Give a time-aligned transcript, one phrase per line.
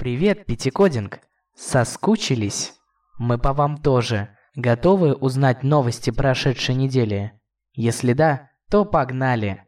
[0.00, 1.20] Привет, Пятикодинг!
[1.54, 2.72] Соскучились?
[3.18, 4.34] Мы по вам тоже.
[4.54, 7.38] Готовы узнать новости прошедшей недели?
[7.74, 9.66] Если да, то погнали!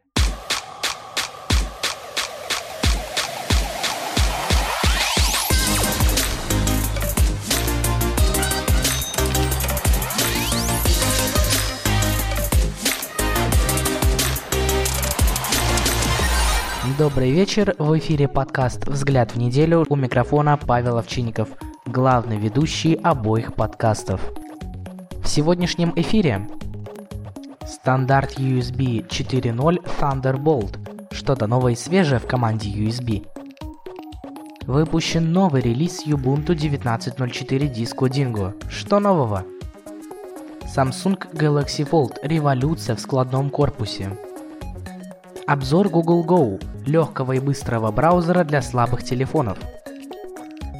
[16.97, 21.49] Добрый вечер, в эфире подкаст «Взгляд в неделю» у микрофона Павел Овчинников,
[21.87, 24.21] главный ведущий обоих подкастов.
[25.23, 26.47] В сегодняшнем эфире
[27.65, 33.25] стандарт USB 4.0 Thunderbolt, что-то новое и свежее в команде USB.
[34.67, 38.53] Выпущен новый релиз Ubuntu 19.04 Disco Dingo.
[38.69, 39.45] Что нового?
[40.75, 44.11] Samsung Galaxy Fold– революция в складном корпусе.
[45.45, 49.57] Обзор Google Go– легкого и быстрого браузера для слабых телефонов.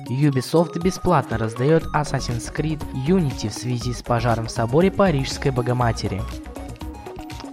[0.10, 6.22] Ubisoft бесплатно раздает Assassin's Creed Unity в связи с пожаром в соборе Парижской Богоматери.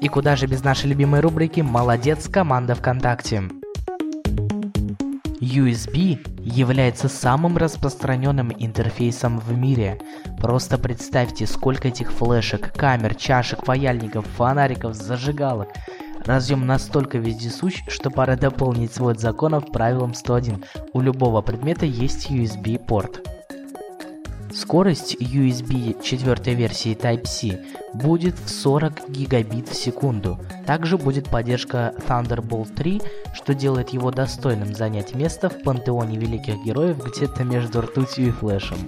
[0.00, 3.42] И куда же без нашей любимой рубрики «Молодец, команда ВКонтакте».
[5.41, 10.00] USB является самым распространенным интерфейсом в мире.
[10.39, 15.70] Просто представьте, сколько этих флешек, камер, чашек, паяльников, фонариков, зажигалок–
[16.24, 20.64] Разъем настолько вездесущ, что пора дополнить свод законов правилом 101.
[20.92, 23.27] У любого предмета есть USB-порт.
[24.52, 30.38] Скорость USB 4 версии Type-C будет в 40 гигабит в секунду.
[30.66, 33.00] Также будет поддержка Thunderbolt 3,
[33.32, 38.78] что делает его достойным занять место в пантеоне великих героев где-то между ртутью и флешем.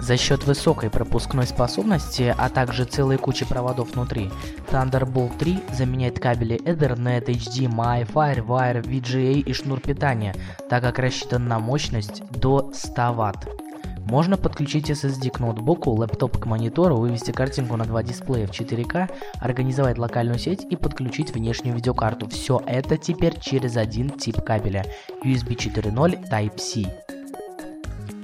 [0.00, 4.30] За счет высокой пропускной способности, а также целой кучи проводов внутри,
[4.70, 10.34] Thunderbolt 3 заменяет кабели Ethernet, HDMI, FireWire, VGA и шнур питания,
[10.68, 13.48] так как рассчитан на мощность до 100 Вт.
[14.08, 19.10] Можно подключить SSD к ноутбуку, лэптоп к монитору, вывести картинку на два дисплея в 4К,
[19.40, 22.26] организовать локальную сеть и подключить внешнюю видеокарту.
[22.28, 24.86] Все это теперь через один тип кабеля
[25.22, 27.17] USB 4.0 Type-C.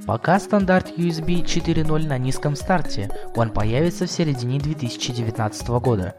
[0.07, 6.15] Пока стандарт USB 4.0 на низком старте, он появится в середине 2019 года.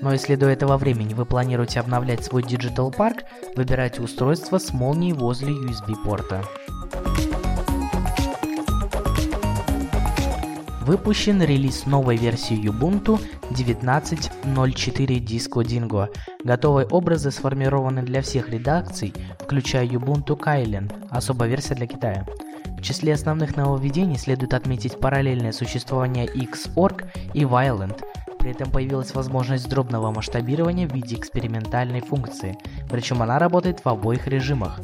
[0.00, 3.24] Но если до этого времени вы планируете обновлять свой Digital Park,
[3.54, 6.42] выбирайте устройство с молнией возле USB-порта.
[10.80, 16.08] Выпущен релиз новой версии Ubuntu 19.04 Disco Dingo.
[16.42, 22.26] Готовые образы сформированы для всех редакций, включая Ubuntu Kylin, особая версия для Китая.
[22.82, 28.02] В числе основных нововведений следует отметить параллельное существование Xorg и Violent.
[28.40, 32.58] При этом появилась возможность дробного масштабирования в виде экспериментальной функции,
[32.90, 34.80] причем она работает в обоих режимах.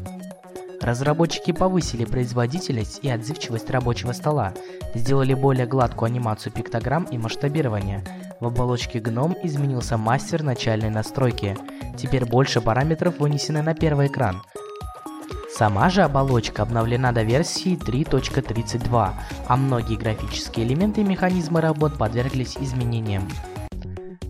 [0.80, 4.54] Разработчики повысили производительность и отзывчивость рабочего стола,
[4.94, 8.04] сделали более гладкую анимацию пиктограмм и масштабирование.
[8.38, 11.56] В оболочке GNOME изменился мастер начальной настройки.
[11.96, 14.40] Теперь больше параметров вынесены на первый экран,
[15.58, 19.10] Сама же оболочка обновлена до версии 3.32,
[19.48, 23.28] а многие графические элементы и механизмы работ подверглись изменениям.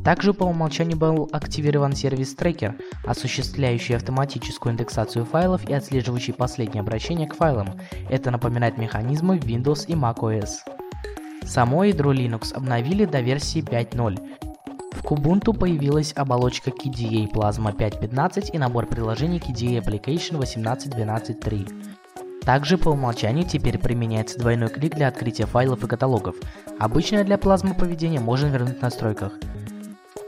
[0.02, 7.28] Также по умолчанию был активирован сервис Tracker, осуществляющий автоматическую индексацию файлов и отслеживающий последние обращения
[7.28, 7.78] к файлам.
[8.08, 10.60] Это напоминает механизмы Windows и macOS.
[11.44, 14.47] Само ядро Linux обновили до версии 5.0,
[15.08, 22.44] в Kubuntu появилась оболочка KDE Plasma 5.15 и набор приложений KDE Application 18.12.3.
[22.44, 26.36] Также по умолчанию теперь применяется двойной клик для открытия файлов и каталогов.
[26.78, 29.32] Обычно для Plasma поведение можно вернуть в настройках.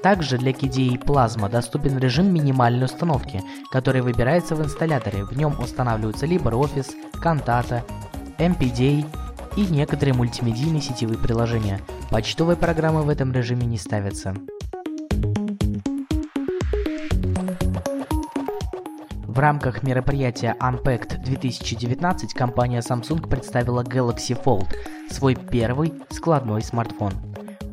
[0.02, 5.24] Также для KDE Plasma доступен режим минимальной установки, который выбирается в инсталляторе.
[5.24, 7.82] В нем устанавливаются LibreOffice, Cantata,
[8.38, 9.04] MPDA
[9.56, 11.82] и некоторые мультимедийные сетевые приложения.
[12.10, 14.34] Почтовые программы в этом режиме не ставятся.
[19.40, 24.68] Рамках мероприятия Unpacked 2019 компания Samsung представила Galaxy Fold,
[25.10, 27.12] свой первый складной смартфон.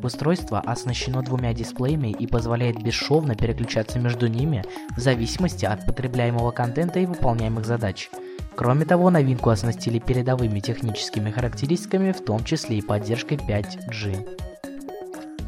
[0.02, 4.64] Устройство оснащено двумя дисплеями и позволяет бесшовно переключаться между ними
[4.96, 8.10] в зависимости от потребляемого контента и выполняемых задач.
[8.56, 14.48] Кроме того, новинку оснастили передовыми техническими характеристиками, в том числе и поддержкой 5G.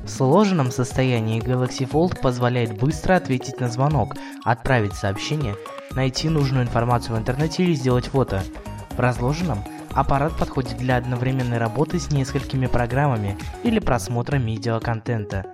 [0.05, 5.55] В сложенном состоянии Galaxy Fold позволяет быстро ответить на звонок, отправить сообщение,
[5.95, 8.43] найти нужную информацию в интернете или сделать фото.
[8.91, 15.47] В разложенном аппарат подходит для одновременной работы с несколькими программами или просмотра медиаконтента.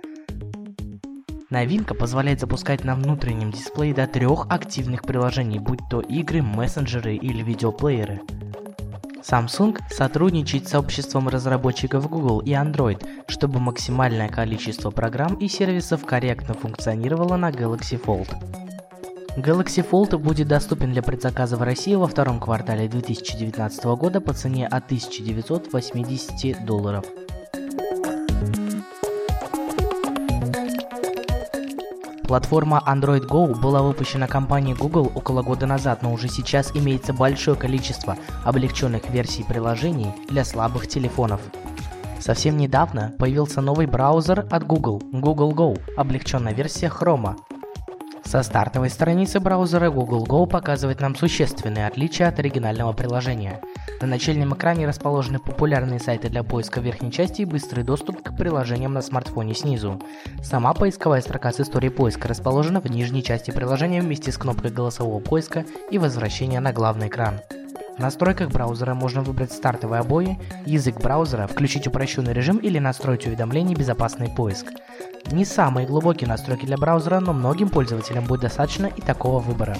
[1.49, 7.41] Новинка позволяет запускать на внутреннем дисплее до трех активных приложений, будь то игры, мессенджеры или
[7.41, 8.21] видеоплееры.
[9.23, 16.53] Samsung сотрудничает с сообществом разработчиков Google и Android, чтобы максимальное количество программ и сервисов корректно
[16.53, 18.66] функционировало на Galaxy Fold.
[19.37, 24.65] Galaxy Fold будет доступен для предзаказа в России во втором квартале 2019 года по цене
[24.65, 27.05] от 1980 долларов.
[32.23, 37.55] Платформа Android Go была выпущена компанией Google около года назад, но уже сейчас имеется большое
[37.55, 41.41] количество облегченных версий приложений для слабых телефонов.
[42.19, 47.37] Совсем недавно появился новый браузер от Google, Google Go, облегченная версия Chrome,
[48.27, 53.61] со стартовой страницы браузера Google Go показывает нам существенные отличия от оригинального приложения.
[54.01, 58.35] На начальном экране расположены популярные сайты для поиска в верхней части и быстрый доступ к
[58.35, 60.01] приложениям на смартфоне снизу.
[60.43, 65.21] Сама поисковая строка с историей поиска расположена в нижней части приложения вместе с кнопкой голосового
[65.21, 67.39] поиска и возвращения на главный экран.
[67.97, 73.75] В настройках браузера можно выбрать стартовые обои, язык браузера, включить упрощенный режим или настроить уведомления
[73.75, 74.67] «Безопасный поиск».
[75.31, 79.75] Не самые глубокие настройки для браузера, но многим пользователям будет достаточно и такого выбора.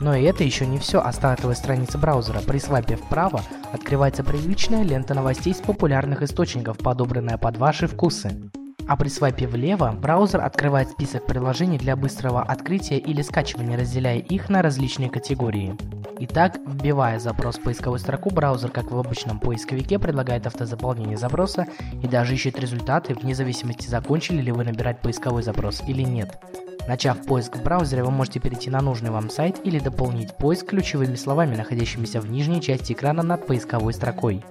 [0.00, 2.40] Но и это еще не все о стартовой странице браузера.
[2.40, 3.42] При свайпе вправо
[3.72, 8.50] открывается привычная лента новостей с популярных источников, подобранная под ваши вкусы.
[8.88, 14.48] А при свайпе влево браузер открывает список приложений для быстрого открытия или скачивания, разделяя их
[14.48, 15.76] на различные категории.
[16.22, 21.66] Итак, вбивая запрос в поисковую строку, браузер, как в обычном поисковике, предлагает автозаполнение запроса
[22.02, 26.38] и даже ищет результаты, вне зависимости закончили ли вы набирать поисковой запрос или нет.
[26.86, 31.14] Начав поиск в браузере, вы можете перейти на нужный вам сайт или дополнить поиск ключевыми
[31.14, 34.44] словами, находящимися в нижней части экрана над поисковой строкой.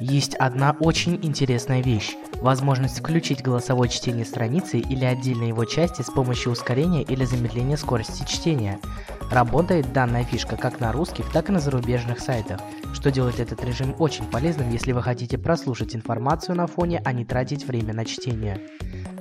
[0.00, 6.10] Есть одна очень интересная вещь– возможность включить голосовое чтение страницы или отдельной его части с
[6.10, 8.80] помощью ускорения или замедления скорости чтения.
[9.30, 12.60] Работает данная фишка как на русских, так и на зарубежных сайтах,
[12.92, 17.24] что делает этот режим очень полезным, если вы хотите прослушать информацию на фоне, а не
[17.24, 18.60] тратить время на чтение.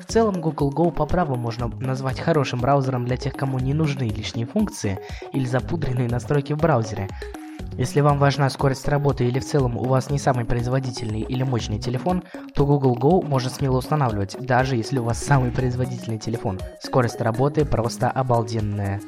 [0.02, 4.04] В целом Google Go по праву можно назвать хорошим браузером для тех, кому не нужны
[4.04, 5.00] лишние функции
[5.32, 7.08] или запудренные настройки в браузере,
[7.78, 11.80] если вам важна скорость работы или в целом у вас не самый производительный или мощный
[11.80, 12.24] телефон,
[12.54, 16.60] то Google Go можно смело устанавливать, даже если у вас самый производительный телефон.
[16.82, 19.02] Скорость работы просто обалденная.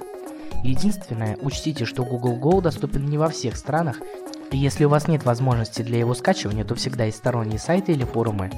[0.63, 3.97] Единственное, учтите, что Google Go доступен не во всех странах,
[4.51, 8.03] и если у вас нет возможности для его скачивания, то всегда есть сторонние сайты или
[8.03, 8.51] форумы.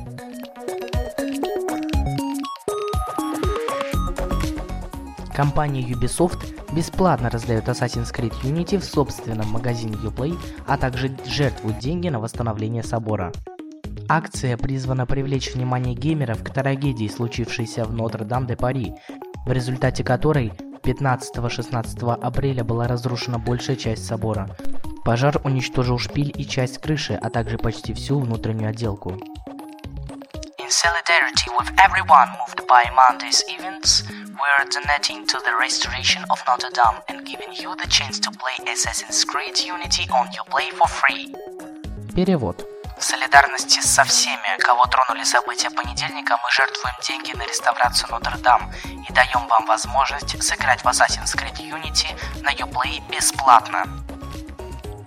[5.36, 10.38] Компания Ubisoft бесплатно раздает Assassin's Creed Unity в собственном магазине Uplay,
[10.68, 13.32] а также жертвует деньги на восстановление собора.
[14.10, 18.94] Акция призвана привлечь внимание геймеров к трагедии, случившейся в Нотр-Дам-де-Пари,
[19.46, 20.54] в результате которой
[20.84, 24.50] 15-16 апреля была разрушена большая часть собора.
[25.04, 29.12] Пожар уничтожил шпиль и часть крыши, а также почти всю внутреннюю отделку.
[30.60, 34.04] In solidarity with everyone moved by Monday's events,
[34.40, 38.56] we're donating to the restoration of Notre Dame and giving you the chance to play
[38.72, 41.34] Assassin's Creed Unity on Uplay for free.
[42.16, 42.66] Перевод.
[42.98, 48.72] В солидарности со всеми, кого тронули события понедельника, мы жертвуем деньги на реставрацию Нотр-Дам
[49.08, 52.08] и даем вам возможность сыграть в Assassin's Creed Unity
[52.42, 53.86] на Uplay бесплатно.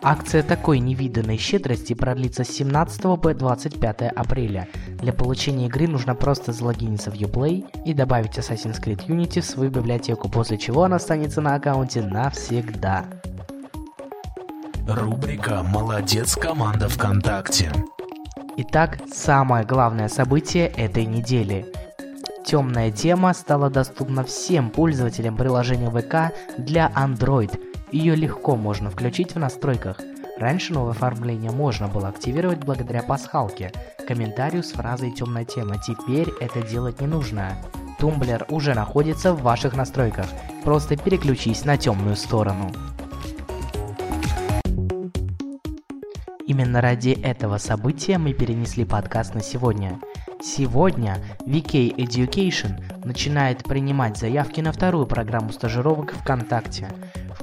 [0.03, 4.67] Акция такой невиданной щедрости продлится с 17 по 25 апреля.
[4.99, 9.71] Для получения игры нужно просто залогиниться в Uplay и добавить Assassin's Creed Unity в свою
[9.71, 13.05] библиотеку, после чего она останется на аккаунте навсегда.
[14.89, 17.71] Рубрика «Молодец, команда ВКонтакте».
[18.57, 21.67] Итак, самое главное событие этой недели.
[22.47, 27.61] Темная тема стала доступна всем пользователям приложения ВК для Android–
[27.93, 29.99] ее легко можно включить в настройках.
[30.39, 33.73] Раньше новое оформление можно было активировать благодаря пасхалке,
[34.07, 35.77] комментарию с фразой «темная тема».
[35.79, 37.59] Теперь это делать не нужно.
[37.99, 40.27] Тумблер уже находится в ваших настройках.
[40.65, 42.71] Просто переключись на темную сторону.
[46.47, 50.01] Именно ради этого события мы перенесли подкаст на сегодня.
[50.43, 56.89] Сегодня VK Education начинает принимать заявки на вторую программу стажировок ВКонтакте.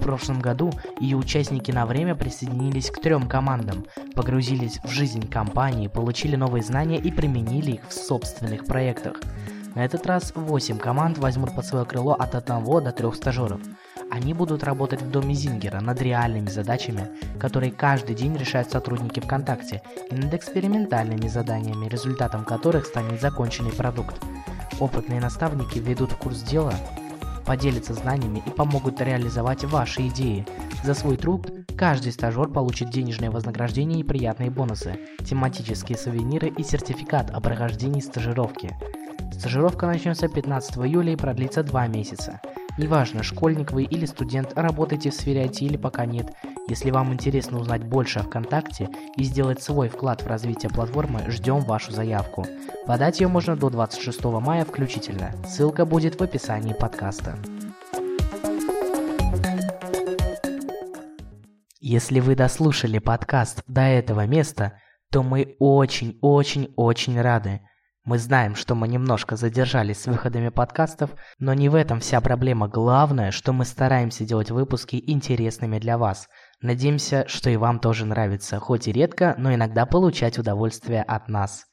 [0.08, 0.72] Прошлом году
[1.02, 3.86] ее участники на время присоединились к трем командам,
[4.16, 9.18] погрузились в жизнь компании, получили новые знания и применили их в собственных проектах.
[9.76, 13.60] На этот раз 8 команд возьмут под свое крыло от 1 до 3 стажеров.
[14.10, 19.82] Они будут работать в доме Зингера над реальными задачами, которые каждый день решают сотрудники ВКонтакте,
[20.10, 24.16] и над экспериментальными заданиями, результатом которых станет законченный продукт.
[24.80, 26.74] Опытные наставники ведут в курс дела,
[27.48, 30.46] поделятся знаниями и помогут реализовать ваши идеи.
[30.84, 37.32] За свой труд каждый стажер получит денежное вознаграждение и приятные бонусы, тематические сувениры и сертификат
[37.32, 38.76] о прохождении стажировки.
[39.32, 42.42] Стажировка начнется 15 июля и продлится 2 месяца.
[42.78, 46.34] Неважно, школьник вы или студент, работаете в сфере IT или пока нет.
[46.70, 51.62] Если вам интересно узнать больше о ВКонтакте и сделать свой вклад в развитие платформы, ждем
[51.62, 52.46] вашу заявку.
[52.86, 55.32] Подать ее можно до 26 мая включительно.
[55.48, 57.38] Ссылка будет в описании подкаста.
[61.80, 64.74] Если вы дослушали подкаст до этого места,
[65.10, 67.62] то мы очень-очень-очень рады.
[68.08, 72.70] Мы знаем, что мы немножко задержались с выходами подкастов, но не в этом вся проблема.
[72.70, 76.30] Главное, что мы стараемся делать выпуски интересными для вас.
[76.62, 81.66] Надеемся, что и вам тоже нравится, хоть и редко, но иногда получать удовольствие от нас.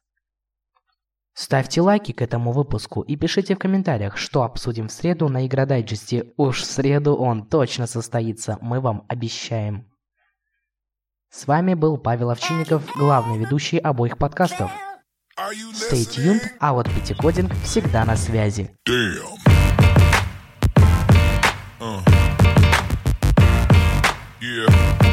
[1.32, 6.32] Ставьте лайки к этому выпуску и пишите в комментариях, что обсудим в среду на Игродайджесте.
[6.36, 9.90] Уж в среду он точно состоится, мы вам обещаем.
[11.30, 14.70] С вами был Павел Овчинников, главный ведущий обоих подкастов.
[15.72, 18.70] Stay tuned, а вот Пятикодинг всегда на связи.
[18.86, 19.44] Damn.
[21.80, 22.13] Uh.
[24.44, 25.03] Yeah.